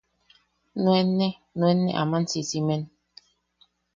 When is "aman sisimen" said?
2.01-2.81